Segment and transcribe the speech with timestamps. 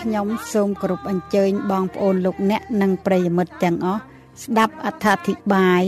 [0.00, 4.00] ខ្ញុំសូមគោរពអញ្ជើញបងប្អូនលោកអ្នកនិងប្រិយមិត្តទាំងអស់
[4.44, 5.82] ស្ដាប់អត្ថាធិប្បាយ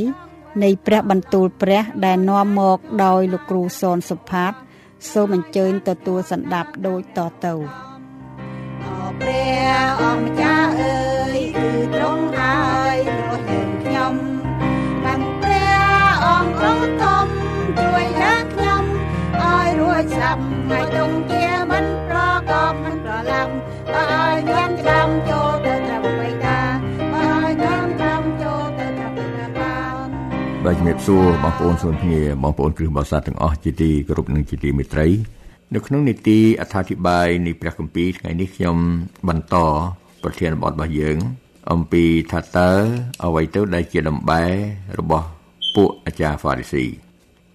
[0.62, 4.52] នៃព្រះបន្ទូលព្រះដែលនាំមកដោយលោកគ្រូសនសុផាត
[5.12, 7.55] សូមអញ្ជើញទទួលសន្ដាប់ដូចតទៅ
[9.20, 10.98] ព្រះអង្គម្ចាស់អើ
[11.36, 12.61] យគឺទ្រង់ហើ
[12.95, 14.14] យរស់យើងខ្ញុំ
[15.05, 17.29] បានព្រះអង្គទ្រង់ធំ
[17.79, 18.60] ជួយយើងខ្ញុំ
[20.00, 20.40] ឲ្យរួចស្លាប់
[20.70, 22.18] ហើយដងជាមិនប្រ
[22.50, 23.48] កបមិនប្រឡាំ
[23.94, 26.58] ឲ្យញ៉ាំក្តាមចូលទៅត្រាប់បៃតា
[27.14, 30.08] ឲ្យញ៉ាំក្តាមចូលទៅត្រាប់បៃតាបាន
[30.64, 35.08] បាទជំរាបសួរបងប្អូនសូមភ្ងាបងប្អូនគ្រឹះបរិស័ទទាំងអស់ជាទីគោរពនិងជាទីមេត្រី
[35.74, 38.77] នៅក្នុងនីតិអត្ថាធិប្បាយនៃព្រះគម្ពីរថ្ងៃនេះខ្ញុំ
[39.28, 39.56] បន្ត
[40.22, 41.17] ប្រធានបទរបស់យើង
[41.72, 42.70] អំពីថាតើ
[43.24, 44.42] អ្វីទៅដែលជាដំបែ
[44.98, 45.27] របស់
[45.77, 46.86] ពួកអាចារ្យហ្វារីស៊ី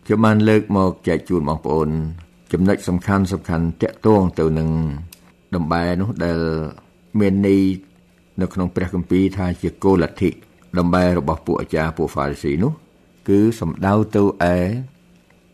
[0.06, 1.90] ខ្ញុំបានលើកមកចែកជូនបងប្អូន
[2.54, 4.70] ចំណុចសំខាន់សំខាន់តាក់ទងទៅនឹង
[5.56, 6.40] ដំបែនោះដែល
[7.20, 7.62] មានន័យ
[8.42, 10.30] នៅក្នុងព្រះគម្ពីរថាជាគោលលទ្ធិ
[10.80, 12.72] ដំបែរបស់ពួកអាចារ្យពួកហ្វារីស៊ីនោះ
[13.28, 14.24] គឺសំដៅទៅ
[14.54, 14.56] ឯ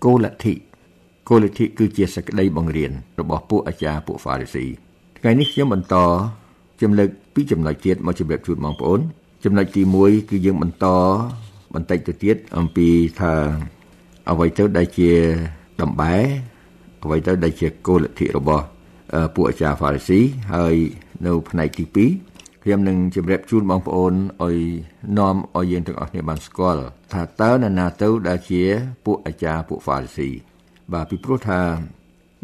[0.05, 0.53] គោលលទ្ធិ
[1.29, 4.65] គោលលទ្ធិគឺជាសក្តីបង្រៀនរបស់ពួកអាចារ្យពួកហ្វារីស៊ី
[5.17, 5.95] ថ្ងៃនេះខ្ញុំបន្ត
[6.81, 8.99] ជំលើកពីចំណុចទៀតមកជម្រាបជូនបងប្អូន
[9.43, 10.85] ចំណុចទី1គឺយើងបន្ត
[11.73, 12.87] បន្តិចទៅទៀតអំពី
[13.19, 13.33] ថា
[14.29, 15.11] អ្វីទៅដែលជា
[15.81, 16.15] ដំបែ
[17.03, 18.65] អ្វីទៅដែលជាគោលលទ្ធិរបស់
[19.35, 20.19] ពួកអាចារ្យហ្វារីស៊ី
[20.55, 20.75] ហើយ
[21.25, 24.13] នៅផ្នែកទី2ខ្ញុំនឹងជម្រាបជូនបងប្អូន
[24.43, 24.57] ឲ្យ
[25.17, 28.63] នាំឲ្យយើងទាំងអស់គ្នាបានស្គាល់ថាតើនរណាទៅដែលជា
[29.05, 30.29] ពួកអាចារ្យពួកហ្វារីស៊ី
[30.93, 31.61] បាទពីព្រោះថា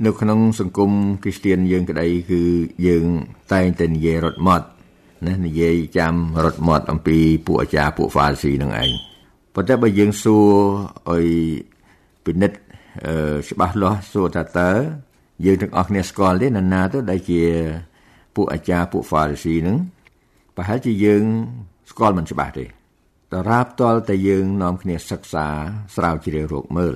[0.05, 0.91] នៅក្នុងសង្គម
[1.23, 2.41] គ្រីស្ទានយើងក្តីគឺ
[2.87, 3.05] យើង
[3.53, 4.67] តែងតែនិយាយរត់ម៉ត់
[5.27, 6.13] ណានិយាយចាំ
[6.43, 8.91] រត់ម៉ត់អំពីពួកអាចារ្យពួកហ្វារីស៊ីនឹងឯង
[9.53, 10.47] ប៉ុន្តែបើយើងសួរ
[11.11, 11.27] ឲ្យ
[12.25, 12.57] ពិនិត្យ
[13.49, 14.71] ច្បាស់លាស់សួរថាតើ
[15.45, 17.43] យើងទាំងអស់គ្នាស្គាល់ទេនរណាទៅដែលជា
[18.35, 19.77] ពួកអាចារ្យពួក Pharisee ហ្នឹង
[20.55, 21.23] ប្រហែលជាយើង
[21.91, 22.65] ស្គាល់មិនច្បាស់ទេ
[23.31, 25.47] តារាបតលតែយើងនាំគ្នាសិក្សា
[25.95, 26.95] ស្រាវជ្រាវរកមើល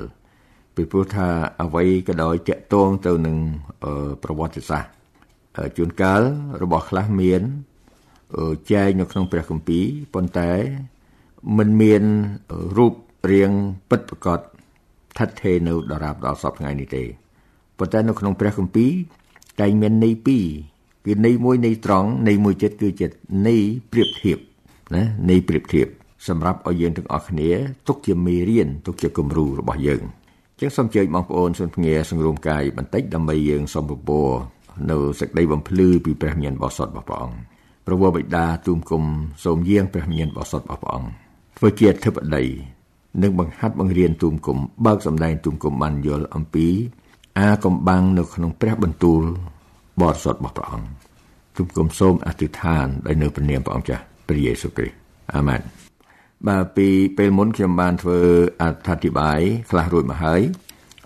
[0.76, 1.30] ពីព្រោះថា
[1.64, 3.38] អ្វីក៏ដោយតាក់ទងទៅនឹង
[4.24, 4.92] ប្រវត្តិសាស្ត្រ
[5.78, 6.22] ជួនកាល
[6.64, 7.42] របស់ខ្លះមាន
[8.72, 10.52] ចែងនៅក្នុងព្រះគម្ពីរប៉ុន្តែ
[11.58, 12.04] មិនមាន
[12.78, 12.94] រូប
[13.32, 13.52] រាង
[13.90, 14.40] ពិតប្រាកដ
[15.12, 17.04] ស្ថិតថេរនៅដរាបដល់សពថ្ងៃនេះទេ
[17.78, 18.92] ប៉ុន្តែនៅក្នុងព្រះគម្ពីរ
[19.62, 20.46] តែងមានន័យពីរ
[21.06, 23.08] គឺន័យមួយន័យត្រង់ន័យមួយចិត្តគឺជា
[23.48, 23.62] ន័យ
[23.92, 24.38] ប្រៀបធៀប
[24.96, 25.88] ណាន័យប្រៀបធៀប
[26.28, 27.50] សម្រាប់ឲ្យយើងទាំងអស់គ្នា
[27.88, 30.02] ទុកជាមេរៀនទុកជាគំរូរបស់យើង
[30.60, 34.28] ចឹងសូមអញ្ជើញបងប្អូនសូមភ្ងាសង្រួមកាយបន្តិចដើម្បីយើងសូមពពរ
[34.92, 37.38] នៅសេចក្តីបំភ្លឺពីព្រះញាណបរិសុទ្ធរបស់ព្រះអង្គ
[37.86, 39.04] ព្រះវរបិតាទូមគុំ
[39.44, 41.10] សូមយាងព្រះញាណបរិសុទ្ធរបស់ព្រះអង្គ
[41.58, 42.44] ធ្វើជាអធិបតី
[43.22, 46.68] និងបង្ហាត់បង្រៀនទូមគុំបើកសម្ដែងទូមគុំបានយល់អំពី
[47.40, 49.22] អាកំបាំងនៅក្នុងព្រះបន្ទូល
[50.02, 50.88] បរិសុទ្ធរបស់ព្រះអង្គ
[51.56, 54.96] ទូមគុំសូមអធិដ្ឋានដោយនៅព្រះនាមព្រះអង្គចាស់ព្រះយេស៊ូវគ្រីស្ទ
[55.36, 55.62] អាមែន
[56.48, 56.88] បាទពី
[57.18, 58.20] ពេលមុនខ្ញុំបានធ្វើ
[58.62, 60.42] អត្ថាធិប្បាយខ្លះរួចមកហើយ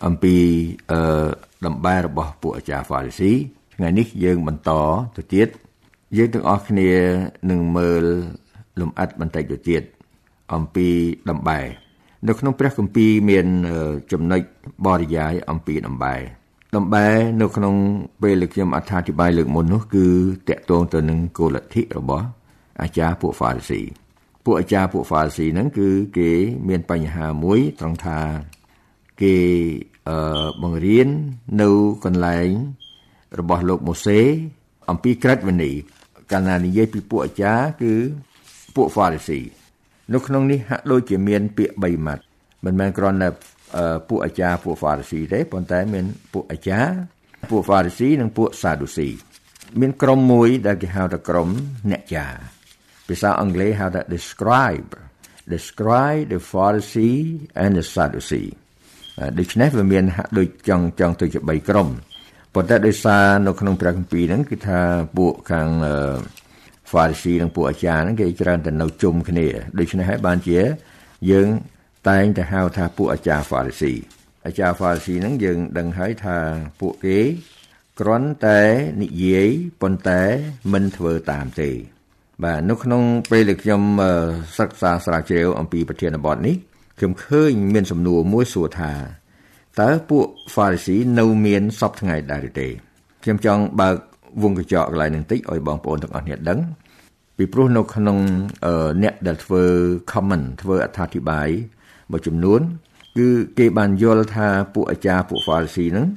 [0.05, 0.35] អំពី
[0.91, 1.27] អឺ
[1.65, 3.31] ដំបែរបស់ពួកអាចារ្យហ្វារីស៊ី
[3.75, 4.71] ថ្ងៃនេះយើងបន្ត
[5.15, 5.47] ទៅទៀត
[6.17, 6.91] យើងទាំងអស់គ្នា
[7.49, 8.03] នឹងមើល
[8.79, 9.83] លំអិតបន្តិចទៅទៀត
[10.53, 10.87] អំពី
[11.29, 11.59] ដំបែ
[12.27, 13.45] នៅក្នុងព្រះគម្ពីរមាន
[14.11, 14.41] ចំណុច
[14.85, 16.15] បរិយាយអំពីដំបែ
[16.75, 17.07] ដំបែ
[17.41, 17.75] នៅក្នុង
[18.21, 20.05] ពេលខ្ញុំអត្ថាធិប្បាយលើកមុននោះគឺ
[20.49, 22.25] តកតងទៅនឹងគោលលទ្ធិរបស់
[22.81, 23.81] អាចារ្យពួកហ្វារីស៊ី
[24.43, 26.29] ពួកអាចារ្យពួកហ្វារីស៊ីហ្នឹងគឺគេ
[26.67, 28.19] មានបញ្ហាមួយត្រង់ថា
[29.21, 29.35] គេ
[30.09, 31.07] អឺបង្រៀន
[31.61, 31.69] នៅ
[32.05, 32.49] កន្លែង
[33.39, 34.19] របស់លោកម៉ូសេ
[34.89, 35.75] អំពីក្រិតវិន័យ
[36.31, 37.93] កាលណានិយាយពីពួកអាចារ្យគឺ
[38.75, 39.39] ពួកហ្វារីស៊ី
[40.13, 42.23] នៅក្នុងនេះហាក់ដូចជាមានពាក្យ3ម៉ាត់
[42.65, 43.29] មិនមែនគ្រាន់តែ
[44.09, 46.91] ពួកអាចារ្យពួកហ្វារីស៊ីទេប៉ុន្តែមានពួកអាចារ្យ
[47.51, 49.09] ពួកហ្វារីស៊ីនិងពួកសាឌូស៊ី
[49.79, 51.49] មានក្រុមមួយដែលគេហៅថាក្រុម
[51.91, 52.33] អ្នកចារ
[53.07, 54.89] ភាសាអង់គ្លេសហៅថា describe
[55.53, 57.21] describe the Pharisee
[57.63, 58.51] and the Sadducee
[59.39, 61.87] ដូច្នេះវាមានហាក់ដូចចង់ចង់ទៅជា3ក្រុម
[62.53, 64.79] ប៉ុន្តែដោយសារនៅក្នុងព្រះគម្ពីរហ្នឹងគឺថា
[65.17, 65.69] ពួកខាង
[66.91, 69.47] Pharisee និងពួកអាចារ្យហ្នឹងគេច្រើនតែនៅជុំគ្នា
[69.79, 70.59] ដូច្នេះហើយបានជា
[71.31, 71.47] យើង
[72.09, 73.99] តែងតែហៅថាពួកអាចារ្យ Pharisee
[74.45, 76.37] អាចារ្យ Pharisee ហ្នឹងយើងដឹងហើយថា
[76.79, 77.19] ពួកគេ
[77.99, 78.61] គ្រាន់តែ
[79.01, 79.49] និយាយ
[79.81, 80.21] ប៉ុន្តែ
[80.73, 81.69] មិនធ្វើតាមទេ
[82.43, 83.81] បាទនៅក្នុងពេលដែលខ្ញុំ
[84.57, 86.55] សិក្សាស្រាវជ្រាវអំពីប្រធានបទនេះ
[86.99, 88.93] ខ្ញុំឃើញមានសំណួរមួយសួរថា
[89.81, 92.67] តើពួក Pharisee នៅមានសពថ្ងៃដែរទេ
[93.23, 93.95] ខ្ញុំចង់បើក
[94.41, 96.59] វងកញ្ចក់កន្លែងនេះបន្តិចឲ្យបងប្អូនទាំងអស់គ្នាដឹង
[97.37, 98.17] ពីព្រោះនៅក្នុង
[99.03, 99.63] អ្នកដែលធ្វើ
[100.11, 101.49] comment ធ្វើអត្ថាធិប្បាយ
[102.11, 102.61] មួយចំនួន
[103.17, 103.27] គឺ
[103.57, 106.07] គេបានយល់ថាពួកអាចារ្យពួក Pharisee ហ្នឹង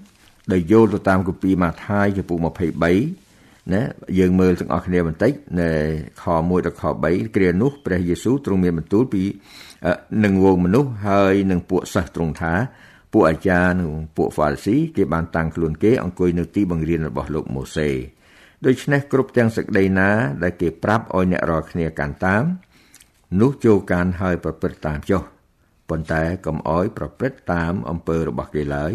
[0.53, 3.83] ដែលយល់ទៅតាមគម្ពីរម៉ាថាយចំពោះ23ណា
[4.19, 5.71] យើងមើលទាំងអស់គ្នាបន្តិចនៅ
[6.23, 9.23] ខ1ដល់ខ3គ្រានោះព្រះយេស៊ូវទ្រង់មានបន្ទូលពី
[10.25, 12.53] នឹងវងមនុស្សហើយនឹងពួកសិស្សទ្រង់ថា
[13.13, 17.89] ពួកអាចារ្យនិងពួកហ្វារីស៊ីគេបានតាំងខ្លួនគេអង្គុយនៅទីបង្រៀនរបស់លោកម៉ូសេ
[18.67, 20.11] ដូច្នេះគ្រប់ទាំងសេចក្តីណា
[20.43, 22.45] ដែលគេប្រាប់ឲ្យអ្នករាល់គ្នាកាន់តាម
[23.41, 25.23] នោះចូលកានហើយប្រព្រឹត្តតាមចុះ
[25.89, 28.93] ប៉ុន្តែកុំអោយប្រព្រឹត្តតាមអំពើរបស់គេឡើយ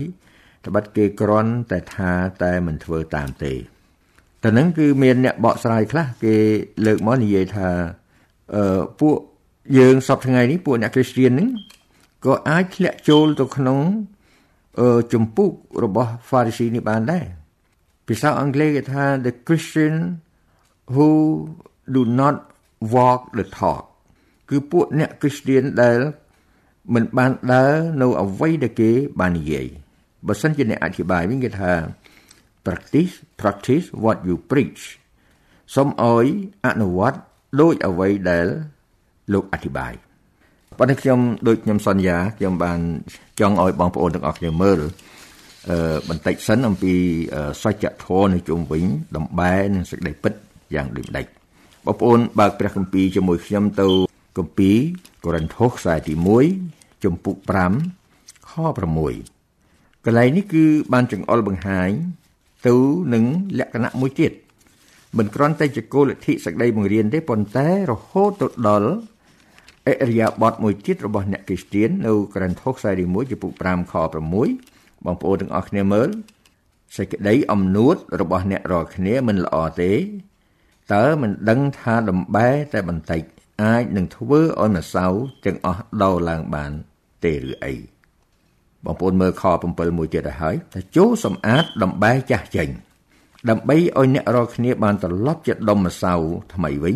[0.66, 2.12] ត្បិតគេគ្រាន់តែថា
[2.44, 3.54] តែមិនធ្វើតាមទេ
[4.44, 6.36] តែនឹងគឺមានអ្នកបកស្រាយខ្លះគេ
[6.86, 7.70] លើកមកនិយាយថា
[8.56, 9.18] អឺពួក
[9.78, 11.50] យើងសពថ្ងៃនេះពួកអ្នកគ្រីស្ទានហ្នឹង
[12.26, 13.80] ក៏អាចធ្លាក់ចូលទៅក្នុង
[14.80, 15.50] អឺចម្ពុះ
[15.84, 17.26] របស់ Pharisee នេះបានដែរ
[18.08, 19.96] ភាសាអង់គ្លេសគេថា the Christian
[20.96, 21.10] who
[21.96, 22.36] do not
[22.94, 23.84] walk the talk
[24.50, 26.00] គឺពួកអ្នកគ្រីស្ទានដែល
[26.94, 29.68] មិនបានដើរនៅអ្វីដែលគេបាននិយាយ
[30.28, 31.72] បើសិនជាអ្នកអធិប្បាយវិញគេថា
[32.66, 34.82] practice practice what you preach
[35.76, 36.26] សូមអោយ
[36.66, 37.20] អនុវត្ត
[37.62, 38.48] ដោយអ្វីដែល
[39.34, 39.94] លោកអធិប្បាយ
[40.78, 42.80] ប៉ុន្តែខ្ញុំដូចខ្ញុំសន្យាខ្ញុំបាន
[43.40, 44.80] ចង់ឲ្យបងប្អូនទាំងអស់គ្នាមើល
[45.70, 46.94] អឺបន្តិចសិនអំពី
[47.64, 48.84] សច្ចធម៌នៅជុំវិញ
[49.16, 50.34] ដំបែនិងសេចក្តីពិត
[50.76, 51.26] យ៉ាងដូចម្ដេច
[51.86, 53.88] បងប្អូនបើកព្រះគម្ពីរជាមួយខ្ញុំទៅ
[54.38, 54.78] គម្ពីរ
[55.24, 56.14] កូរិនថូសខ្សែទី
[56.60, 57.38] 1ជំពូក
[57.94, 58.52] 5ខ
[59.30, 61.90] 6កន្លែងនេះគឺបានចង្អុលបង្ហាញ
[62.68, 62.76] ទៅ
[63.14, 63.24] នឹង
[63.60, 64.32] លក្ខណៈមួយទៀត
[65.18, 68.92] មិនគ្រាន់តែជាគោលលទ្ធិសក្តីបង្រៀនទេប៉ុន្តែរហូតទៅដល់
[69.88, 76.10] អិរិយាបថមួយទៀតរបស់អ្នកគ្រីស្ទាននៅក្រិនថូសខ្សែទី1ចំពុក5ខ6បងប្អូនទាំងអស់គ្នាមើល
[76.98, 79.94] សេចក្តីអំនួតរបស់អ្នករាល់គ្នាមិនល្អទេ
[80.94, 83.24] តើមិនដឹងថាដំបែតែបន្តិច
[83.64, 85.06] អាចនឹងធ្វើឲ្យម្សៅ
[85.46, 86.72] ទាំងអស់ដោឡើងបាន
[87.24, 87.74] ទេឬអី
[88.86, 92.70] បងប្អូនមើលខ7មួយទៀតទៅហើយថាចូលសម្អាតដំបែចាស់ចេញ
[93.50, 96.14] ដើម្បីឲ្យអ្នករាល់គ្នាបានត្រឡប់ជាដុំម្សៅ
[96.54, 96.96] ថ្មីវិញ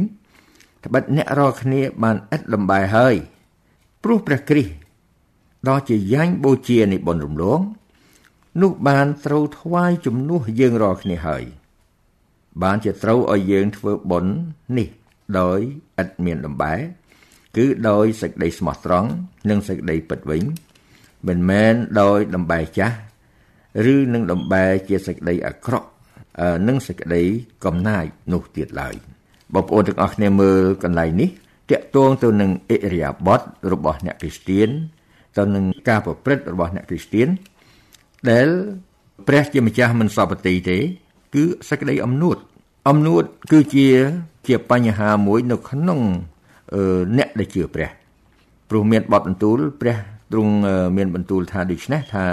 [0.88, 3.16] ត្បិតអ្នករាល់គ្នាបានឥតលំបែហើយ
[4.04, 4.74] ព្រោះព្រះគ្រីស្ទ
[5.68, 7.62] ដ៏ជាយ៉ាញ់បូជានៃបុណ្យរំលង
[8.62, 11.44] នោះបានត្រូវថ្វាយជំនួសយើងរាល់គ្នាហើយ
[12.64, 14.34] បានជាត្រូវឲ្យយើងធ្វើបុណ្យ
[14.78, 14.90] នេះ
[15.40, 15.60] ដោយ
[16.02, 16.76] ឥតមានលំបែ
[17.58, 19.10] គឺដោយសេចក្តីស្មោះត្រង់
[19.50, 20.44] និងសេចក្តីពិតវិញ
[21.28, 22.98] មិនមែនដោយដំបែចាស់
[23.94, 25.88] ឬនឹងដំបែជាសេចក្តីអាក្រក់
[26.68, 27.24] និងសេចក្តី
[27.66, 28.96] កំណាយនោះទៀតឡើយ
[29.54, 31.30] បងប្អូនទាំងអស់គ្នាមើលកន្លែងនេះ
[31.72, 33.42] តាក់ទងទៅនឹងអិរិយាបថ
[33.74, 34.70] របស់អ្នកគ្រីស្ទៀន
[35.38, 37.28] ទៅនឹងការប្រព្រឹត្តរបស់អ្នកគ្រីស្ទៀន
[38.30, 38.48] ដែល
[39.28, 40.78] ព្រះជាម្ចាស់មិនសពតិទេ
[41.36, 42.38] គឺសេចក្តីអំនួត
[42.90, 43.88] អំនួតគឺជា
[44.48, 46.00] ជាបញ្ហាមួយនៅក្នុង
[47.18, 47.90] អ្នកដែលជឿព្រះ
[48.70, 49.98] ព្រោះមានបទបន្ទូលព្រះ
[50.32, 50.54] ទ្រង់
[50.98, 52.26] មានបន្ទូលថាដូច្នេះថា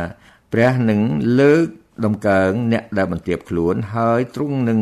[0.52, 1.00] ព្រះនឹង
[1.40, 1.66] លើក
[2.04, 4.80] ដំកើងអ្នកដែលបន្ទាបខ្លួនហើយទ្រង់នឹង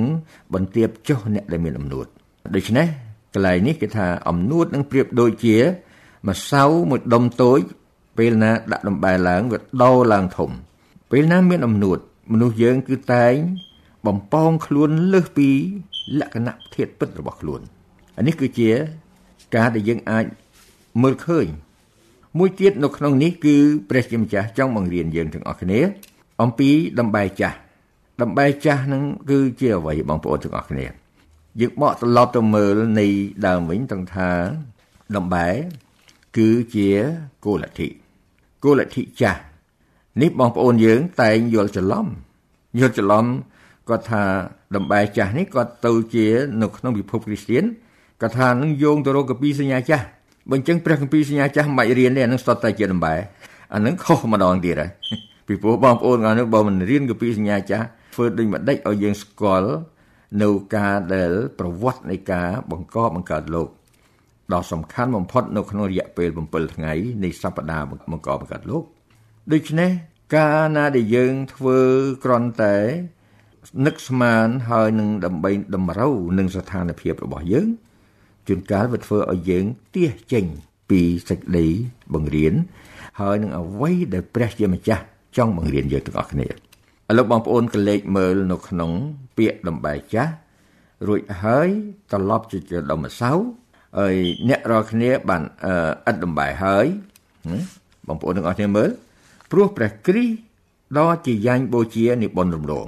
[0.54, 2.06] បន្ទាបចុះអ្នកដែលមានអំនួត
[2.54, 2.86] ដូច្នេះ
[3.34, 5.56] កន្លែងនេះគេថាអំនួតនឹងប្រៀបដូចជា
[6.28, 7.60] ម្សៅមួយដុំតូច
[8.18, 10.50] ពេលណាដាក់ដំបែឡើងវាដោឡើងធំ
[11.10, 11.98] ពេលណាមានអំនួត
[12.32, 13.34] មនុស្សយើងគឺតែង
[14.06, 15.48] បំពងខ្លួនលើសពី
[16.18, 17.60] លក្ខណៈធាតុពិតរបស់ខ្លួន
[18.18, 18.70] អានេះគឺជា
[19.54, 20.24] ការដែលយើងអាច
[21.02, 21.46] មើលឃើញ
[22.38, 23.56] មួយទៀតនៅក្នុងនេះគឺ
[23.90, 25.80] ព្រះជាម្ចាស់ចង់បង្រៀនយើងទាំងអស់គ្នា
[26.42, 26.70] អំពី
[27.00, 27.56] ដំបែចាស់
[28.22, 31.01] ដំបែចាស់នឹងគឺជាអ្វីបងប្អូនទាំងអស់គ្នា
[31.60, 33.06] យើងបកត្រឡប់ទៅមើលនៃ
[33.46, 34.30] ដើមវិញទាំងថា
[35.16, 35.48] ដំបែ
[36.36, 36.88] គឺជា
[37.44, 37.88] គោលលទ្ធិ
[38.64, 39.40] គោលលទ្ធិចាស់
[40.22, 42.06] នេះបងប្អូនយើងតែងយល់ច្រឡំ
[42.80, 43.26] យល់ច្រឡំ
[43.88, 44.22] គាត់ថា
[44.76, 46.26] ដំបែចាស់នេះគាត់ទៅជា
[46.62, 47.64] នៅក្នុងពិភពគ្រីស្ទាន
[48.20, 50.04] គាត់ថានឹងយោងទៅរកកាពីសញ្ញាចាស់
[50.50, 53.14] បើអញ្ចឹងព្រះគម្ពីរសញ្ញាចាស់មិនរៀនទេអានឹងស្ទតតែជាដំបែ
[53.74, 54.90] អានឹងខុសម្ដងទៀតហើយ
[55.46, 59.72] ពីព្រោះបងប្អូនគាត់នឹងបើមិនរៀនកាពីសញ្ញាចាស់ធ្វើដូចម្ដេចឲ្យយើងស្គាល់
[60.42, 63.68] នៅការដែលប្រវត្តិនៃការបង្កបង្កើតលោក
[64.52, 66.92] ដ៏សំខាន់បំផុតនៅក្នុងរយៈពេល7ថ្ងៃ
[67.24, 68.84] នៃសប្តាហ៍បង្កបង្កើតលោក
[69.52, 69.90] ដូច្នេះ
[70.36, 71.78] ការណាដែលយើងធ្វើ
[72.24, 72.76] គ្រាន់តែ
[73.86, 77.68] នឹកស្មានហើយនឹងដើម្បីតម្រូវនឹងស្ថានភាពរបស់យើង
[78.48, 80.44] ជួនកាលវាធ្វើឲ្យយើងទៀសចេញ
[80.90, 81.66] ពីសេចក្តី
[82.14, 82.54] បង្រៀន
[83.20, 85.04] ហើយនឹងអ្វីដែលព្រះជាម្ចាស់
[85.36, 86.48] ចង់បង្រៀនយើងទាំងអស់គ្នា
[87.12, 88.90] ឥឡូវបងប្អូនកលេចមើលនៅក្នុង
[89.36, 90.32] ពាក្យដំបែចាស់
[91.08, 91.68] រួចហើយ
[92.12, 92.58] ត្រឡប់ជា
[92.90, 93.30] ដុំម្សៅ
[93.98, 94.14] ហើយ
[94.48, 95.42] អ្នករាល់គ្នាបាន
[96.06, 96.86] អិតដំបែហើយ
[98.08, 98.90] បងប្អូនទាំងអស់គ្នាមើល
[99.50, 100.36] ព្រោះព្រះគ្រីស្ទ
[100.98, 102.86] ដ៏ជាយ៉ាញ់បូជានិបុណ្យរំលង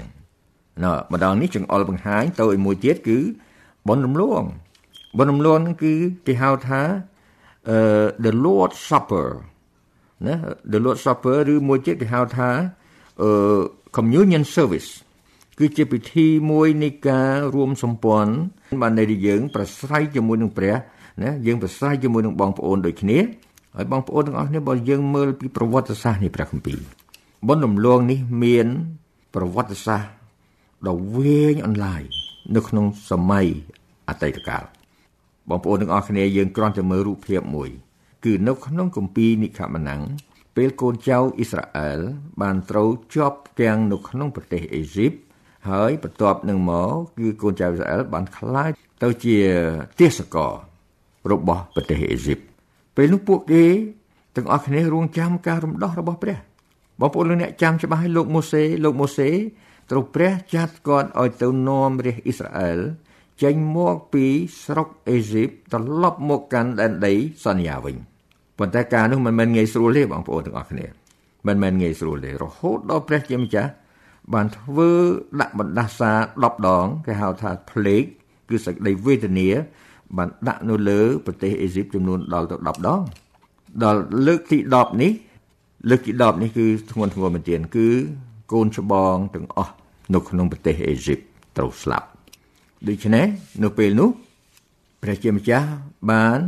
[0.84, 3.18] ណ៎ម្ដងនេះចង្អុលបង្ហាញទៅឲ្យមួយទៀតគឺ
[3.88, 4.42] បុណ្យរំលង
[5.18, 5.92] បុណ្យរំលងគឺ
[6.26, 6.80] គេហៅថា
[7.74, 9.28] uh, the lord supper
[10.26, 10.34] ណា
[10.72, 12.48] the lord supper ឬមួយទៀតគេហៅថា
[13.26, 13.60] uh,
[13.96, 14.90] communion service
[15.58, 18.34] គឺជាពិធីមួយនៃការរួមសម្ព័ន្ធ
[18.80, 20.74] បាននៃយើង ប្រស្រ័យជាមួយនឹងព្រះ
[21.22, 23.18] ណាយើងប្រស្រ័យជាមួយនឹងបងប្អូនដូចគ្នា
[23.76, 26.78] ហើយបងប្អូនទាំងអស់គ្នាបើយើងមើលពីប្រវត្តិសាស្ត្រនៃព្រះគម្ពីរ
[27.48, 28.66] បុណ្យរំលងនេះមាន
[29.34, 30.08] ប្រវត្តិសាស្ត្រ
[30.88, 32.02] ដ៏វែងអន្លាយ
[32.54, 33.46] នៅក្នុងសម័យ
[34.08, 34.64] អតីតកាល
[35.48, 37.70] បងប្អូនទាំងអស់គ្នាយើងគ្រាន់តែមើលរូបភាពមួយ
[38.24, 40.00] គឺនៅក្នុងគម្ពីរនិខមណាំង
[40.56, 42.00] ពេលកូនចៅអ៊ីស្រាអែល
[42.42, 45.12] បានត្រូវជាប់ទាំងនៅក្នុងប្រទេសអេស៊ីប
[45.70, 48.70] ហើយបន្ទាប់នឹងមកគឺកូនចៅអ៊ីស្រាអែលបានក្លាយ
[49.02, 49.38] ទៅជា
[50.00, 50.52] ទេសកល
[51.32, 52.38] របស់ប្រទេសអេស៊ីប
[52.96, 53.64] ពេលនោះពួកគេ
[54.36, 56.38] ទាំងអស់គ្នារួងចាំការរំដោះរបស់ព្រះ
[57.00, 59.30] បងប្អូនលោកអ្នកចាំច្បាស់ឲ្យលោកម៉ូសេលោកម៉ូសេ
[59.90, 62.78] ត្រូវព្រះចាត់គាត់ឲ្យទៅនាំរាជអ៊ីស្រាអែល
[63.42, 64.26] ចេញមកពី
[64.64, 67.96] ស្រុកអេស៊ីបត្រឡប់មកកាន់ដែនដីសន្យាវិញ
[68.58, 70.86] ប៉ុន្តែការនោះមិនមែនងាយស្រួលទេបងប្អូនទាំងអស់គ្នា
[71.46, 73.70] មិនមែនងាយស្រួលទេរហូតដល់ព្រះជាម្ចាស់
[74.34, 74.90] បានធ្វើ
[75.40, 78.10] ដាក់បណ្ដាសា10ដងគេហៅថា plague
[78.48, 79.48] គឺសេចក្តីវេទនា
[80.16, 83.00] បានដាក់នៅលើប្រទេសអេស៊ីបចំនួនដល់ទៅ10ដង
[83.84, 85.12] ដល់លើកទី10នេះ
[85.88, 87.88] លើកទី10នេះគឺធ្ងន់ធ្ងរមែនទែនគឺ
[88.52, 89.72] កូនច្បងទាំងអស់
[90.14, 91.18] នៅក្នុងប្រទេសអេស៊ីប
[91.56, 92.06] ត្រូវស្លាប់
[92.88, 93.26] ដូច្នេះ
[93.62, 94.10] នៅពេលនោះ
[95.02, 95.68] ព្រះជាម្ចាស់
[96.10, 96.40] បាន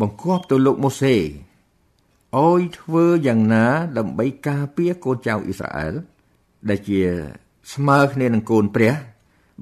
[0.00, 3.66] បង្គាប់ទៅលោកម៉ូសេឲ្យធ្វើយ៉ាងណា
[3.98, 5.94] ដើម្បីការពារកូនចៅអ៊ីស្រាអែល
[6.68, 7.00] ដែលជា
[7.74, 8.94] ស្មើគ្នានឹងកូនព្រះ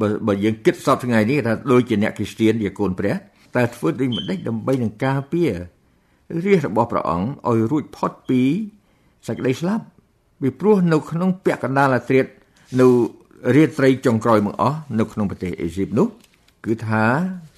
[0.00, 3.14] បើបើយើងគិតសពថ្ងៃនេះថាដូចជាអ្នកគ្រីស្ទានជាកូនព្រះ
[3.56, 5.52] តែធ្វើដូចម្ដេចដើម្បីនឹងការពារ
[6.44, 8.42] រាជរបស់ព្រះអង្គឲ្យរួចផុតពី
[9.26, 9.84] សេចក្តីស្លាប់
[10.40, 12.26] ពីព្រោះនៅក្នុងពាក់កណ្ដាលអាត្រិត
[12.80, 12.86] នៅ
[13.56, 16.08] រាត្រីចុងក្រោយមកអស់នៅក្នុងប្រទេសអេស៊ីបនោះ
[16.64, 17.04] គឺថា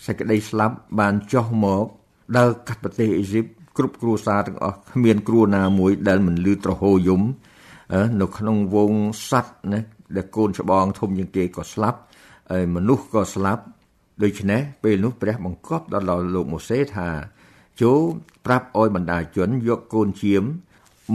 [0.07, 1.87] សេចក្តីស្លាប់បានចុះមក
[2.37, 3.45] ដើរកាត់ប្រទេសអេស៊ីប
[3.77, 7.23] គ្រប់គ្រួសារទាំងអស់គ្មានគ្រួណាមួយដែលមិនលឺត្រហោយំ
[8.21, 8.93] នៅក្នុងវង
[9.31, 9.81] សัตว์ណា
[10.17, 11.99] ដែលកូនច្បងធំជាងគេក៏ស្លាប់
[12.51, 13.63] ហើយមនុស្សក៏ស្លាប់
[14.23, 17.09] ដូច្នេះពេលនោះព្រះបង្គាប់ដល់លោកម៉ូសេថា
[17.83, 18.01] ចូល
[18.47, 20.45] ប្រាប់ឲ្យបណ្ដាជនយកកូនជៀម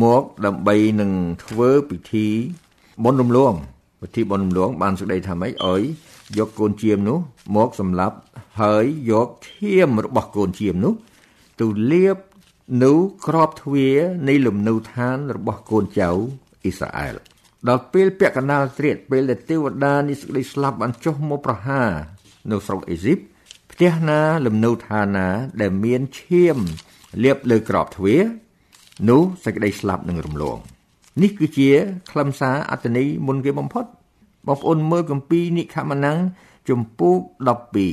[0.03, 1.11] មកដើម្បីនឹង
[1.45, 2.27] ធ្វើពិធី
[3.03, 3.53] បុណ្យរំលង
[4.01, 5.81] ពិធីបុណ្យរំលងបានសេចក្តីថាម៉េចឲ្យ
[6.37, 7.19] យកកូនជៀមនោះ
[7.55, 8.17] មកសម្លាប់
[8.61, 10.93] ហើយយកឈាមរបស់កូនជៀមនោះ
[11.59, 12.17] ទៅលាប
[12.83, 12.93] នៅ
[13.27, 13.97] ក្របទ្វារ
[14.27, 16.09] នៃលំនៅឋានរបស់កូនចៅ
[16.63, 17.15] អ៊ីស្រាអែល
[17.67, 21.89] ដល់ពេលពាក់កណ្ដាលត្រៀតពេលដែលទេវតានេះសេចក្តីស្លាប់បានចុះមកប្រហារ
[22.51, 23.17] នៅស្រុកអេស៊ីប
[23.71, 25.27] ផ្ទះណាលំនៅឋានណា
[25.61, 26.57] ដែលមានឈាម
[27.23, 28.23] លាបលើក្របទ្វារ
[29.09, 30.57] នោះសេចក្តីស្លាប់នឹងរំលង
[31.21, 31.69] នេះគឺជា
[32.11, 33.85] ខ្លឹមសារអត្តន័យមុនគេបំផុត
[34.47, 36.19] បងប្អូនមើលគម្ពីរនិខមណាំង
[36.69, 37.19] ជំពូក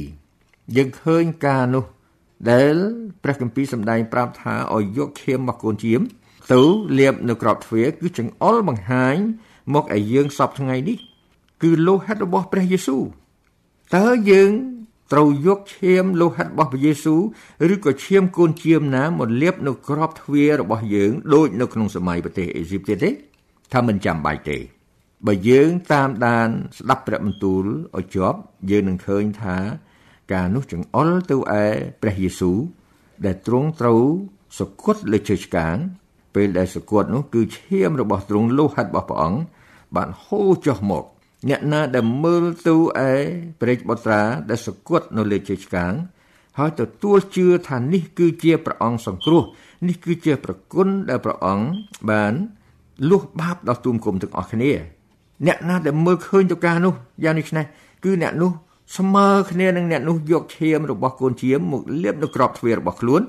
[0.01, 1.85] 12យើងឃើញការនោះ
[2.51, 2.77] ដែល
[3.23, 6.01] ព្រះគម្ពីរសម្ដែងប្រាប់ថាឲ្យយកឈាមមកកូនជៀម
[6.53, 6.63] ទៅ
[6.99, 9.17] លាបនៅក្របទ្វារគឺចង្អុលបង្ហាញ
[9.75, 10.99] មកឲ្យយើងសពថ្ងៃនេះ
[11.63, 13.03] គឺលោហិតរបស់ព្រះយេស៊ូវ
[13.97, 14.51] តើយើង
[15.13, 17.21] ត្រូវយកឈាមលោហិតរបស់ព្រះយេស៊ូវ
[17.75, 23.11] ឬក៏ឈាមកូនជៀមណាមកលាបនៅក្របទ្វាររបស់យើងដូចនៅក្នុងសម័យប្រទេសអេស៊ីបទៀតទេ
[23.73, 24.80] ថាមិនចាំបាច់ទេ
[25.27, 26.49] បើយើងតាមដាន
[26.79, 27.65] ស្ដាប់ព្រះបន្ទូល
[27.99, 28.39] ឲ្យជាប់
[28.71, 29.57] យើងនឹងឃើញថា
[30.33, 31.65] ការនោះចង្អុលទៅឯ
[32.03, 32.59] ព្រះយេស៊ូវ
[33.25, 34.03] ដែលទ្រង់ត្រូវ
[34.59, 35.77] សគត់លើជើឆ្កាង
[36.35, 39.41] ពេលដែលសគត់នោះគឺឈាមរបស់ទ្រង់លោហិតរបស់ព្រះអង្គ
[39.97, 41.05] បានហូរចុះមក
[41.49, 42.77] អ្នកណាដែលមើលទូ
[43.09, 43.11] ឯ
[43.61, 45.93] ព្រះបុត្រាដែលសគត់នៅលើជើងឆ្កាង
[46.59, 49.43] ហើយទទួលជឿថានេះគឺជាព្រះអង្គសង្គ្រោះ
[49.89, 51.67] នេះគឺជាប្រគុណដែលព្រះអង្គ
[52.11, 52.33] បាន
[53.11, 54.73] លុះបាបដល់ទូមគុំទាំងអស់គ្នា
[55.47, 56.95] អ្នកណាដែលមើលឃើញទៅការនោះ
[57.25, 57.67] យ៉ាងនេះនេះ
[58.05, 58.51] គឺអ្នកនោះ
[58.99, 63.23] ស្មើគ្នានឹងអ្នកនោះយកឈាមរបស់កូនឈាមមកលាបនៅក្របទ្វាររបស់ខ្លួន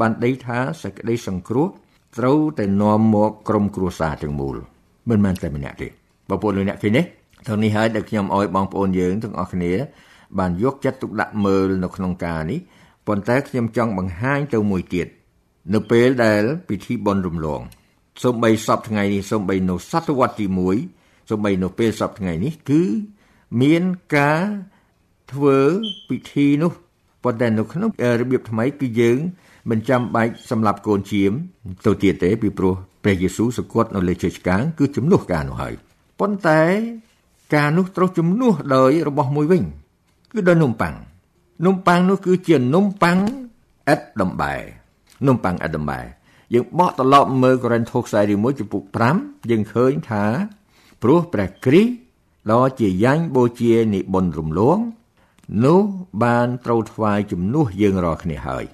[0.00, 1.66] បានដីថាសេចក្តីសង្គ្រោះ
[2.18, 4.56] ត្រូវតែនាំមកក្រុមគ្រួសារទាំងមូល
[5.08, 5.88] មិនមែនតែម្នាក់ទេ
[6.28, 7.02] បងប្អូនលោកអ្នកឃើញទេ
[7.46, 9.72] ទាំងនេះហើយដែលខ្ញុំអោយបងប្អូនយើងទាំងអស់គ្នា
[10.38, 12.58] បានយកចិត្តទុកដាក់មើលនៅក្នុងការនេះ
[13.06, 15.06] ប៉ុន្តែខ្ញុំចង់បង្ហាញទៅមួយទៀត
[15.74, 17.60] នៅពេលដែលពិធីបុណ្យរំលង
[18.22, 20.95] សូម្បីសពថ្ងៃនេះសូរបនៅសតវត្សទី1
[21.28, 22.82] សូម្បីនៅពេលសពថ្ងៃនេះគឺ
[23.62, 23.82] មាន
[24.16, 24.42] ការ
[25.32, 25.58] ធ្វើ
[26.08, 26.72] ពិធីនោះ
[27.24, 27.90] ប៉ុន្តែនៅក្នុង
[28.20, 29.18] របៀបថ្មីគឺយើង
[29.70, 31.32] មិនចាំបាច់សម្រាប់កូនជៀម
[31.86, 35.74] ទៅទៀតទេពីព្រោះព្រះយេស៊ូវសគត់នៅលើជើងឆ្កាងគឺជំនួសការនោះហើយ
[36.20, 36.62] ប៉ុន្តែ
[37.54, 39.62] ការនោះត្រូវជំនួសដោយរបស់មួយវិញ
[40.32, 40.94] គឺដោយនំប៉័ង
[41.66, 43.18] នំប៉័ងនោះគឺជានំប៉័ង
[43.92, 44.54] ឥតដំបែ
[45.26, 46.00] នំប៉័ងឥតដំបែ
[46.54, 48.82] យើងបកត្រឡប់មើលកូរិនថូសខ្សែទី1ចំពុក
[49.16, 50.24] 5យើងឃើញថា
[51.02, 51.92] ព្រោះព្រះគ្រីស្ទ
[52.52, 54.78] ដ៏ជាយ៉ាញ់បូជានិបុណ្យរំលង
[55.64, 55.80] នោះ
[56.24, 58.64] បានត្រូវថ្វាយជំនួសយើងរាល់គ្នាហើយ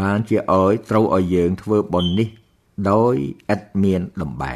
[0.00, 2.28] បានជាអោយត្រូវឲ្យយើងធ្វើបុណ្យនេះ
[2.90, 3.14] ដោយ
[3.54, 4.54] ឥតមានដំបែ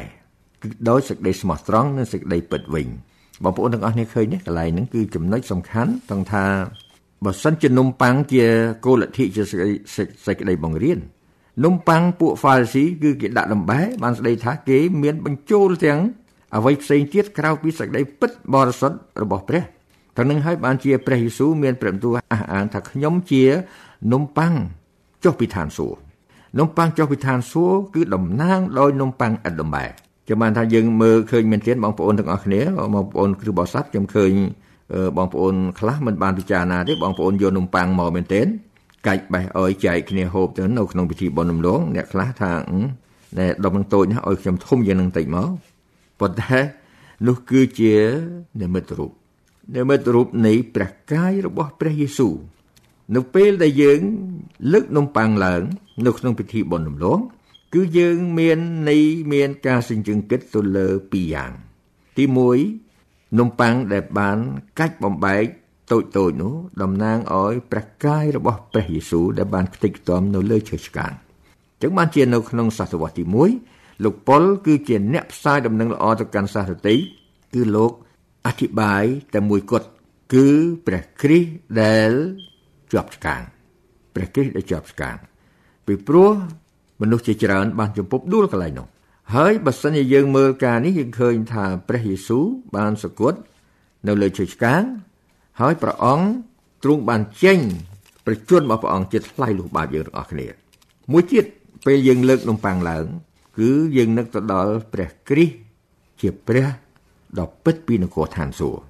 [0.61, 2.87] គឺដោយសេចក្តីស្មោះត្រង់និងសេចក្តីពិតវិញ
[3.43, 6.45] បងប្អូនទាំងអស់គ្នាឃើញទេកន្លែងហ្នឹងគឺចំណុចសំខាន់ទាំងថា
[7.25, 8.45] បើសិនជានំប៉័ងជា
[8.85, 10.99] គោលលទ្ធិជាសេចក្តីបង្រៀន
[11.63, 15.99] នំប៉័ងពួកហ្វារីស៊ីគឺគេដាក់ដំបែបានស្ដីថាគេមានបញ្ចូលទាំង
[16.57, 19.63] អ្វីផ្សេងទៀតក្រៅពីសេចក្តីពិតបរិសុទ្ធរបស់ព្រះ
[20.17, 23.43] ទាំងនឹងហើយបានជាព្រះយេស៊ូវមានព្រះបន្ទូលអះអាងថាខ្ញុំជា
[24.11, 24.53] នំប៉័ង
[25.23, 25.99] ចុះពីឋានសួគ៌
[26.59, 29.85] នំប៉័ងចុះពីឋានសួគ៌គឺតំណាងដោយនំប៉័ងឥតដំបែ
[30.29, 32.61] ចាំបានថាយើងមើលឃើញមែនទែនបងប្អូនទាំងអស់គ្នា
[32.93, 34.31] បងប្អូនគ្រូបោះសັດខ្ញុំឃើញ
[35.17, 38.47] បងប្អូនខ្លះមិនបានពិចារណាទេបងប្អូនយកនំប៉័ងមកមែនទែន
[39.07, 42.51] កាច់បេះអោយចែកគ្នាហូបទៅនៅក្នុងពិធីបុណ្យរំលងអ្នកខ្លះថា
[43.39, 45.49] ណែដុំនឹងតូចណាស់ឲ្យខ្ញុំធំយ៉ាងនឹងតិចមក
[46.21, 46.59] ប៉ុន្តែ
[47.27, 47.95] នោះគឺជា
[48.61, 49.11] និមិត្តរូប
[49.75, 52.35] និមិត្តរូបនៃព្រះកាយរបស់ព្រះយេស៊ូវ
[53.15, 54.01] នៅពេលដែលយើង
[54.73, 55.61] លើកនំប៉័ងឡើង
[56.05, 57.19] នៅក្នុងពិធីបុណ្យរំលង
[57.73, 58.97] គឺយើងមាននៃ
[59.33, 61.51] មានការសញ្ជឹងគិតទៅលើពីរយ៉ាង
[62.17, 62.23] ទី
[62.81, 64.37] 1នំប៉័ងដែលបាន
[64.79, 65.45] កាច់បំបែក
[65.91, 71.11] តូចតូចនោះតំណាងឲ្យព្រះកាយរបស់ព្រះយេស៊ូវដែលបានខ្ទេចខ្ទាំនៅលើឈើឆ្កាង
[71.81, 73.70] ចឹងបានជានៅក្នុងសតវត្សទី1
[74.03, 76.95] លោកប៉ុលគឺជាអ្នកផ្សាយដំណឹងល្អទៅកាន់សាសរតី
[77.53, 77.91] គឺលោក
[78.45, 79.87] អធិប្បាយតែមួយគត់
[80.33, 80.47] គឺ
[80.87, 81.49] ព្រះគ្រីស្ទ
[81.81, 82.11] ដែល
[82.91, 83.41] ជាប់ឆ្កាង
[84.15, 85.17] ព្រះគ្រីស្ទដែលជាប់ឆ្កាង
[85.85, 86.31] ពីព្រោះ
[87.01, 88.87] មនុស្សជាច្រើនបានជំពប់ដួលកន្លែងនោះ
[89.35, 93.39] ហើយបើសិនជាយើងមើលការនេះយើងឃើញថាព្រះយេស៊ូវបានសគត់
[94.07, 94.83] នៅលើឈើឆ្កាង
[95.59, 96.27] ហើយព្រះអង្គ
[96.83, 97.59] ទ្រង់បានចេញ
[98.25, 100.47] ប្រជញ្ញរបស់ព្រះអង្គជាថ្លៃលុះបាបយើងទាំងអស់គ្នា
[101.11, 101.45] មួយទៀត
[101.85, 103.05] ពេលយើងលើកនំប៉័ងឡើង
[103.61, 105.55] គឺយើងនឹកទៅដល់ព្រះគ្រីស្ទ
[106.21, 106.67] ជាព្រះ
[107.39, 108.81] ដ៏ពិតពីនគរឋានសួគ៌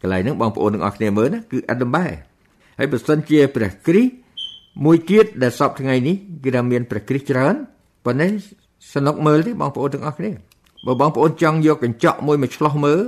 [0.00, 2.06] កន្លែងហ្នឹងបងប្អូនទាំងអស់គ្នាមើលណាគឺអត្តបែ
[2.78, 4.12] ហើយបើសិនជាព្រះគ្រីស្ទ
[4.84, 7.54] មួយទៀតដែលសពថ្ងៃនេះគឺថាមានព្រះគ្រីស្ទច្រើន
[8.04, 8.28] ប៉ុន្តែ
[8.94, 10.30] សនុកមើលទេបងប្អូនទាំងអស់គ្នា
[10.86, 13.00] បើបងប្អូនចង់យកកញ្ចក់មួយមកឆ្លោះមើល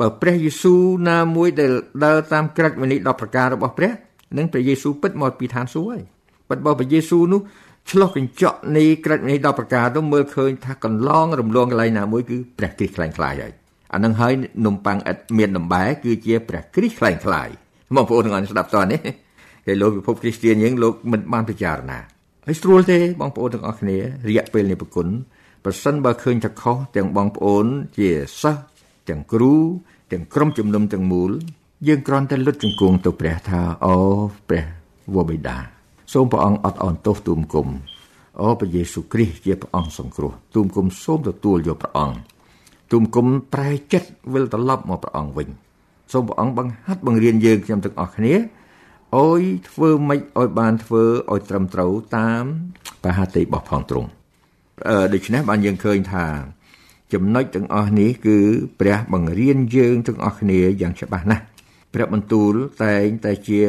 [0.00, 1.72] បើព្រះយេស៊ូវណាមួយដែល
[2.04, 3.92] ដើរតាមក្រឹតវិន័យ10ប្រការរបស់ព្រះ
[4.38, 6.02] នឹងព្រះយេស៊ូវពិតមកពីឋានសួគ៌ហើយ
[6.48, 7.40] ប៉ុន្តែបើព្រះយេស៊ូវនោះ
[7.90, 13.52] ឆ្លោះកញ្ចក់នៃក្រឹតវិន័យ10ប្រការនោះមើលឃើញថាកន្លងរំលងកន្លែងណាមួយគឺព្រះគ្រីស្ទខ្លាំងខ្លាយហើយ
[13.94, 14.32] អានឹងហើយ
[14.66, 17.48] នំប៉័ងឥតមានដំបែគឺជាព្រះគ្រីស្ទខ្លាំងខ្លាយ
[17.96, 19.00] បងប្អូនទាំងអស់ស្ដាប់តើនេះ
[19.66, 21.98] គេលោកពិភពគ្រីស្ទានយើងលោកមិនបានពិចារណា
[22.46, 23.96] ហើយស្រួលទេបងប្អូនទាំងអស់គ្នា
[24.28, 25.06] រយៈពេលនៃប្រគុណ
[25.64, 27.66] ប្រសិនបើឃើញថាខុសទាំងបងប្អូន
[27.98, 28.08] ជា
[28.40, 28.62] សិស្ស
[29.08, 29.54] ទាំងគ្រូ
[30.12, 31.30] ទាំងក្រុមជំនុំទាំងមូល
[31.88, 33.96] យើងគ្រាន់តែលុតជង្គង់ទៅព្រះថាអូ
[34.48, 34.64] ព្រះ
[35.14, 35.81] វរបិតា
[36.12, 37.68] សូមព្រះអង្គអត់អន់ទោសទូមគុំ
[38.40, 42.16] អូព្រះយេស៊ូវគ្រីស្ទជាព្រះអង្គសង្គ្រោះទូមគុំសូមទទួលយកព្រះអង្គ
[42.92, 45.48] ទូមគុំប្រែចិត្តវិលត្រឡប់មកព្រះអង្គវិញ
[46.12, 48.34] សូមព្រះអង្គបង្ហាត់បង្រៀនយើងខ្ញុំទាំងអស់គ្នា
[49.16, 52.44] អោយធ្វើម៉េចឲ្យបានធ្វើឲ្យត្រឹមត្រូវតាម
[53.04, 54.08] បហាតិរបស់ផងទ្រង់
[54.88, 56.26] អឺដូច្នេះបានយើងឃើញថា
[57.12, 58.38] ចំណុចទាំងអស់នេះគឺ
[58.80, 61.44] ព្រះបង្រៀនយើងទាំងអស់គ្នាយ៉ាងច្បាស់ណាស់
[61.94, 62.52] ព្រះបន្ទូល
[62.84, 63.62] តែងតែជា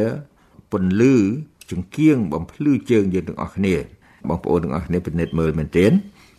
[0.71, 1.15] ពន្លឺ
[1.73, 3.75] ចង្គៀងបំភ្លឺជើងយើងទាំងអស់គ្នា
[4.29, 5.91] បងប្អូនទាំងអស់គ្នាពិនិត្យមើលមែនទែន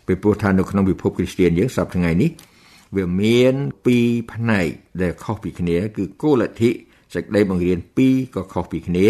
[0.07, 2.29] ពីព្រោះថានៅក្នុងពិភពគ្រីស្ទានយើងសប្តាហ៍ថ្ងៃនេះ
[2.95, 3.53] វាមាន
[3.85, 4.67] ពីរផ្នែក
[5.01, 6.69] ដែលខុសពីគ្នា គឺគោលលទ្ធិ
[7.13, 9.07] សេចក្តីបង្រៀនពីរក៏ខុសពីគ្នា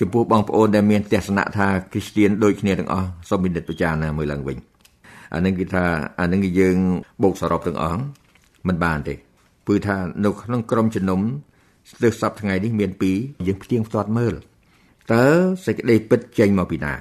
[0.00, 4.56] ចំពោះបងប្អូនដែលមានទស្សនៈថាគ្រីស្ទានដូចគ្នាទាំងអស់សូមពិនិត្យពិចារណាមើលឡើងវិញ
[5.34, 5.84] អានឹងគេថា
[6.20, 6.76] អានឹងយើង
[7.22, 8.00] បូកសរុបទាំងអស់
[8.68, 9.14] មិនបានទេ
[9.66, 11.20] ព្រោះថានៅក្នុងក្រុមជំនុំ
[11.90, 13.16] ស្ទើរសពថ្ងៃនេះមានពីរ
[13.46, 14.34] យើងផ្ទៀងផ្ទាត់មើល
[15.13, 15.25] តើ
[15.65, 16.93] សេចក្តីពិតចេញមកពីណា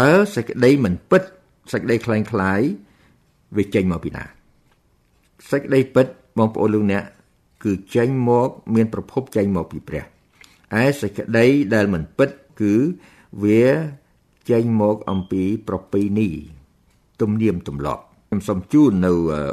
[0.00, 1.22] តើសេចក្តីមិនពិត
[1.72, 2.60] សេចក្តីคล้ายคล้าย
[3.56, 4.24] វាចេញមកពីណា
[5.50, 6.06] សេចក្តីពិត
[6.38, 7.04] បងប្អូនលោកអ្នក
[7.64, 10.04] គឺចេញមកមានប្រភពចេញមកពីព្រះ
[10.82, 12.74] ឯសេចក្តីដែលមិនពិតគឺ
[13.44, 13.64] វា
[14.50, 16.28] ចេញមកអំពីប្រពៃណី
[17.20, 19.12] ទំនៀមទម្លាប់ខ្ញុំសូមជូននៅ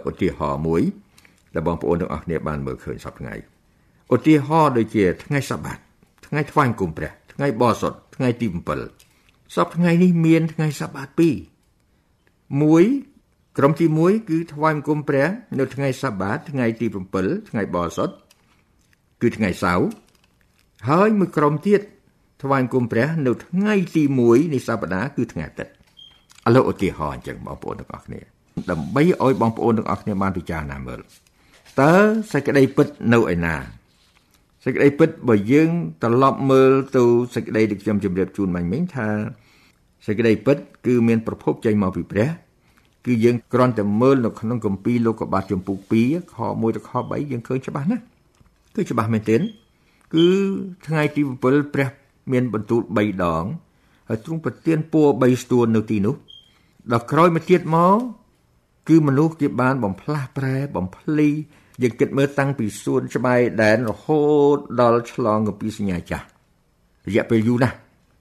[0.10, 0.82] ឧទាហរណ៍មួយ
[1.54, 3.36] ដែលបងប្អូនទាំងអស់គ្នាបានមើលឃើញសប្តាហ៍ថ្ងៃ
[4.16, 5.78] ឧទាហរណ៍ដូចជាថ្ងៃសបាត
[6.26, 8.47] ថ្ងៃថ្វាយគុំព្រះ ថ្ងៃបរិសុទ្ធថ្ងៃទី
[9.01, 11.09] 7សប្តាហ៍ថ្ងៃនេះមានថ្ងៃសបាត
[11.85, 12.85] 2មួយ
[13.59, 16.87] ក្រុមទី1គឺថ្វាយគុំព្រះ នៅថ្ងៃសបាតថ្ងៃទី
[17.19, 18.15] 7ថ្ងៃបរិសុទ្ធ
[19.23, 19.87] គឺថ្ងៃសៅរ៍
[20.91, 21.81] ហើយមួយក្រុមទៀត
[22.43, 25.73] ថ្វាយគុំព្រះ នៅថ្ងៃទី1នៃសប្តាហ៍គឺថ្ងៃអាទិត្យ
[26.47, 28.21] ឥឡូវឧទាហរណ៍អញ្ចឹងបងប្អូនទាំងអស់គ្នា
[28.71, 31.01] ដើម្បីឲ្យបងប្អូនទាំងអស់គ្នាបានពិចារណាមើល
[31.81, 31.93] តើ
[32.33, 33.57] សេចក្តីពិតនៅឯណា
[34.65, 35.71] សេចក្តីពិតបើយើង
[36.03, 37.03] ត្រឡប់មើលទៅ
[37.35, 39.09] សេចក្តីដែលខ្ញុំជម្រាបជូនមិញមិញថា
[40.07, 42.29] សេចក្តីពិតគឺមានប្រភពចេញមកពីព្រះ
[43.07, 48.03] គឺយើងគ្រាន់តែមើលនៅក្នុងគម្ពីរលោកុបាទចំពុក2ខ1ដល់ខ3យើងឃើញច្បាស់ណាស់
[48.75, 49.41] គឺច្បាស់មែនទែន
[50.15, 50.27] គឺ
[50.87, 51.43] ថ្ងៃទី7
[51.75, 51.89] ព្រះ
[52.33, 53.45] មានបន្ទូល3ដង
[54.09, 56.15] ហើយទ្រង់ប្រទានពរ3ស្ទួននៅទីនោះ
[56.93, 57.99] ដល់ក្រោយមកទៀតមក
[58.89, 61.29] គឺមនុស្សគេបានបំផ្លាស់ប្រែបំភ្លី
[61.83, 64.23] យើងគិតមើលតាំងពីសួនច្បាយដែនរហូ
[64.57, 66.27] តដល់ឆ្លងកពីសញ្ញាចាស់
[67.07, 67.77] រយៈពេលយូរណាស់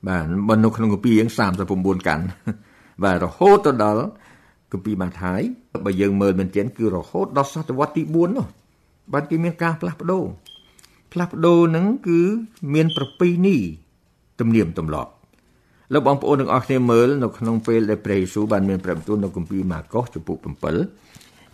[0.07, 1.29] បាទបើនៅក្នុងកពីយើង
[1.67, 2.23] 39កាន់
[3.03, 4.03] បាទរហូតទៅដល់
[4.71, 5.41] កពីម៉ាថាយ
[5.85, 8.45] បើយើងមើលមែនទែនគឺរហូតដល់សតវត្សទី4នោះ
[9.13, 10.23] បាទគេមានការផ្លាស់ប្ដូរ
[11.11, 12.19] ផ្លាស់ប្ដូរហ្នឹងគឺ
[12.73, 13.57] មានប្រពៃណី
[14.39, 15.11] ទំនៀមទម្លាប់
[15.93, 20.45] លោកបងប្អូនទាំងអស់គ្នាមើលនៅក្នុងពេលដែលព្រះយេស៊ូវបានមានព្រះបន្ទូលនៅគម្ពីរម៉ាកុសចំពុក7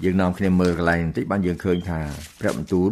[0.03, 1.99] យើងនាំគ្នាមើលកន្លែងបន្តិចបានយើងឃើញថា
[2.39, 2.91] ព្រះបន្ទូល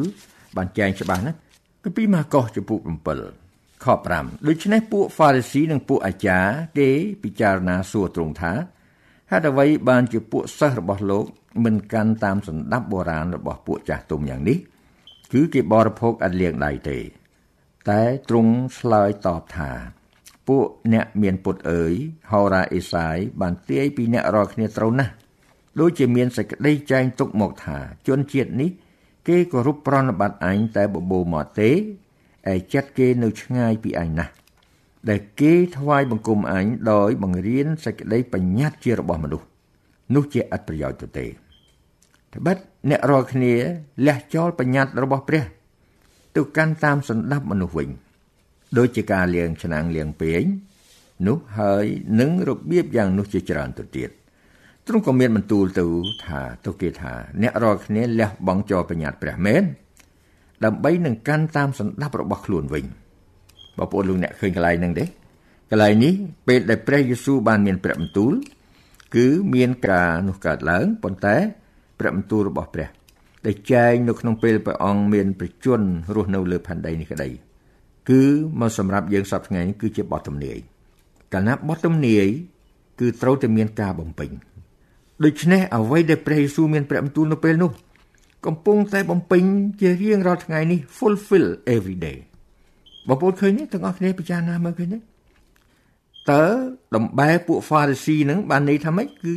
[0.57, 1.37] បានចែងច្បាស់ណាស់
[1.83, 6.89] គម្ពីរម៉ាកុសចំពុក7ខ5ដូច្នេះពួកហ្វារីស៊ីនិងពួកអាចារ្យគេ
[7.23, 8.53] ពិចារណាសួរទ្រង់ថា
[9.31, 11.25] ហេតុអ្វីបានជាពួកសិស្សរបស់លោក
[11.63, 14.57] មិនកាន់តាមសន្តាប់បុរាណរបស់ពួកចាស់ទុំយ៉ាងនេះ
[15.33, 16.99] គឺគេបរិភោគឥតលាងដៃទេ
[17.89, 19.71] តែទ្រង់ឆ្លើយតបថា
[20.47, 21.93] ពួកអ្នកមានពុតអើយ
[22.31, 25.13] ហោរាអេសាយបានទាយពីអ្នករាល់គ្នាត្រូវណាស់
[25.79, 28.69] ដូចជាមានសេចក្តីចែងទុកមកថាជនជាតិនេះ
[29.27, 31.71] គេគោរពប្រណិប័តអញតែបបោមកទេ
[32.51, 34.33] ឯចិត្តគេនៅឆ្ងាយពីអញណាស់
[35.09, 39.47] ដែលគេថ្វាយបង្គំអញដោយបង្រៀនសេចក្តីបញ្ញត្តិជារបស់មនុស្ស
[40.15, 41.25] នោះជាអត់ប្រយោជន៍ទៅទេ
[42.33, 42.57] ត្បិត
[42.89, 43.53] អ្នករាល់គ្នា
[44.07, 45.43] លះចោលបញ្ញត្តិរបស់ព្រះ
[46.35, 47.89] ទៅកាន់តាមសន្តាប់មនុស្សវិញ
[48.77, 50.43] ដូចជាការលាងឆ្នាំងលាងពេង
[51.27, 51.85] នោះហើយ
[52.19, 54.09] នឹងរបៀបយ៉ាងនោះជាច្រើនទៅទៀត
[54.88, 55.86] ទ្រង់ក៏មានបន្ទូលទៅ
[56.26, 59.63] ថាទៅគេថា អ្នករាល់គ្នាលះបង់ចោលបញ្ញត្តិព្រះមែន
[60.65, 62.86] ដើម្បីនឹងកាន់តាមសន្តាប់របស់ខ្លួនវិញ
[63.78, 65.06] បងប្អូនលោកអ្នកឃើញកន្លែងហ្នឹងទេ
[65.71, 66.13] កន្លែងនេះ
[66.48, 68.34] ពេលដែលព្រះយេស៊ូវបានមានព្រះបន្ទូល
[69.15, 71.36] គឺមានការនោះកើតឡើងប៉ុន្តែ
[72.00, 72.89] ព្រះបន្ទូលរបស់ព្រះ
[73.45, 75.84] ដែលចែងនៅក្នុងពេលព្រះអង្គមានប្រជញ្ញ
[76.15, 77.30] រស់នៅលើផែនដីនេះក្តី
[78.10, 78.24] គឺ
[78.60, 80.58] មកសម្រាប់យើងសប្តាហ៍ថ្ងៃនេះគឺជាបទទំនាយ
[81.34, 82.28] កាលណាបទទំនាយ
[83.00, 84.30] គឺត្រូវតែមានការបំពេញ
[85.23, 87.71] ដូច្នេះអ្វីដែលព្រះយេស៊ូវមានព្រះបន្ទូលនៅពេលនោះ
[88.45, 89.43] កំពុងតែបំពេញ
[89.82, 92.17] ជារៀងរាល់ថ្ងៃនេះ fulfill every day
[93.08, 94.99] បងប្អូនឃើញទេទាំងអស់គ្នាពិចារណាមើលឃើញទេ
[96.32, 96.43] តើ
[96.95, 99.36] ដំបែពួក Pharisee នឹងបានន័យថាម៉េចគឺ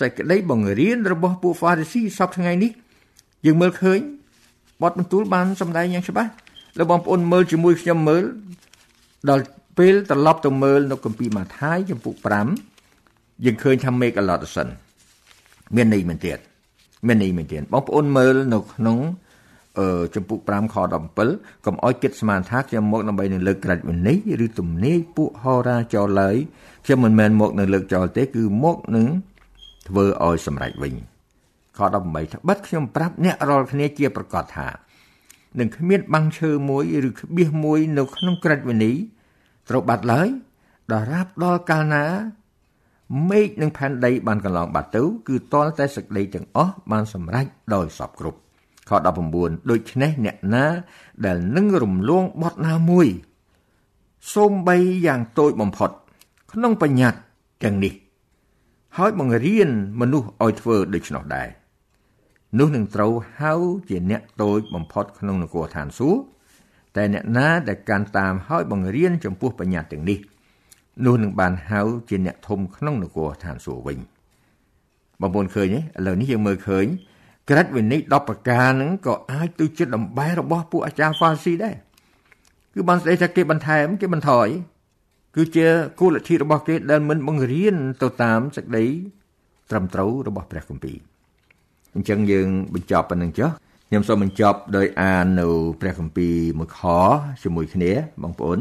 [0.00, 2.70] សេចក្តីបង្រៀនរបស់ពួក Pharisee សពថ្ងៃនេះ
[3.46, 4.00] យើងមើលឃើញ
[4.82, 6.30] បទបន្ទូលបានសម្ដែងយ៉ាងច្បាស់
[6.78, 8.24] លោកបងប្អូនមើលជាមួយខ្ញុំមើល
[9.30, 9.44] ដល់
[9.78, 12.14] ពេលត្រឡប់ទៅមើលនៅគម្ពីរម៉ាថាយចំពុក
[12.80, 14.85] 5យើងឃើញថា make a lot of sense
[15.74, 16.38] មានន័យមែនទៀត
[17.06, 18.98] មានន័យមែនទៀតបងប្អូនមើលនៅក្នុង
[19.78, 20.76] អឺចំពុក5ខ
[21.20, 26.36] 17កុំអោយគិតស្មានថាខ្ញុំមកដើម្បីនឹងលើកក្រាច់វិន័យឬទំនាយពួកហោរាចោលឡើយ
[26.84, 29.06] ខ្ញុំមិនមែនមកនឹងលើកចោលទេ គឺមកនឹង
[29.88, 30.94] ធ្វើឲ្យសម្រេចវិញ
[31.76, 34.68] ខ18ថាបិទខ្ញុំប្រាប់អ្នករាល់គ្នាជាប្រកាសថា
[35.58, 38.92] នឹងគ្មានបាំងឈើមួយឬក្បៀសមួយនៅក្នុងក្រិតវិនី
[39.68, 40.28] ត្រូវបាត់ឡើយ
[40.92, 42.04] ដល់រាប់ដល់កាលណា
[43.28, 48.38] មេឃនិងផែនដីបានកន្លងបាត់ទៅគឺតលតែសក្តីទាំងអស់បានសម្រេចដោយសពគ្រប់
[48.88, 48.90] ខ
[49.32, 50.64] 19ដូច្នេះអ្នកណា
[51.26, 53.06] ដែលនឹងរំលងបត់ណាមួយ
[54.34, 55.90] សូមបីយ៉ាងតូចបំផុត
[56.52, 57.20] ក្នុងបញ្ញត្តិ
[57.64, 57.94] ទាំងនេះ
[58.96, 59.68] ហើយបង្រៀន
[60.00, 61.48] មនុស្សឲ្យធ្វើដូច្នោះដែរ
[62.58, 63.52] នោះនឹងត្រូវហៅ
[63.88, 66.20] ជាអ្នកតូចបំផុតក្នុងនគរឋានសួគ៌
[66.96, 70.18] តែអ្នកណាដែលកាន់តាមហើយបង្រៀនចំពោះបញ្ញត្តិទាំងនេះ
[71.04, 73.98] នោះនឹងបានហៅជាអ្នកធំក្នុងនគរឋានសួគ៌វិញ
[75.20, 76.86] បងប្អូនឃើញទេឥឡូវនេះយើងមើលឃើញ
[77.50, 81.74] ក្រិតវិនិច្ឆ័យ10ប្រការហ្នឹងក៏អាចទៅជាដំបែរបស់ពួកអាចារ្យហ្វាស៊ីដែរ
[82.74, 84.48] គឺបានស្ដីថាគេបន្ថែមគេបន្ថយ
[85.36, 85.66] គឺជា
[86.00, 88.86] គោលលទ្ធិរបស់គេដែលមិនបង្រៀនទៅតាមសេចក្តី
[89.70, 90.96] ត្រឹមត្រូវរបស់ព្រះគម្ពីរ
[91.94, 93.50] អញ្ចឹងយើងបញ្ចប់ប៉ុណ្្នឹងចុះ
[93.88, 95.48] ខ្ញុំសូមបញ្ចប់ដោយអាននៅ
[95.80, 96.80] ព្រះគម្ពីរមួយខ
[97.42, 98.58] ជាមួយគ្នាបងប្អូន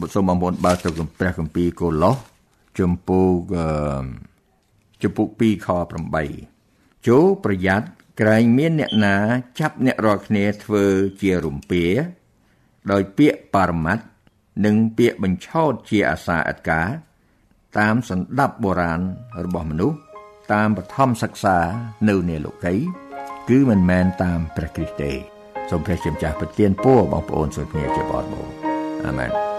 [0.00, 0.88] បុសូមបងប្អូនបើកទៅ
[1.20, 2.16] ព្រះគម្ពីរកូឡូស
[2.78, 3.20] ជំពូ
[3.52, 3.54] ក
[5.02, 5.68] ជំពូក2ខ
[6.36, 7.86] 8ចូលប្រយ័ត្ន
[8.20, 9.16] ក្រែងមានអ្នកណា
[9.58, 10.84] ចាប់អ្នករាល់គ្នាធ្វើ
[11.20, 11.84] ជារំពា
[12.92, 14.04] ដោយពាក្យបរមត្ត
[14.64, 16.88] និងពាក្យបញ្ឆោតជាអាសាអត្ការ
[17.78, 19.00] តាមសន្តាប់បុរាណ
[19.44, 19.98] របស់មនុស្ស
[20.52, 21.58] តាមបឋមសិក្សា
[22.08, 22.74] នៅនាលោកី
[23.48, 25.12] គឺមិនមែនតាមព្រះគ្រីស្ទទេ
[25.70, 28.54] សូមព្រះជាម្ចាស់ប្រទានពរបងប្អូនសូមគ្នាជាបរិបូរណ៍
[29.06, 29.53] អាមែនមាន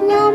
[0.00, 0.34] ក្នុង